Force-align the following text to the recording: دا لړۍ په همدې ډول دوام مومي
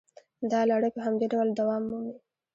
دا 0.51 0.61
لړۍ 0.69 0.89
په 0.95 0.99
همدې 1.05 1.27
ډول 1.33 1.47
دوام 1.59 1.83
مومي 1.89 2.15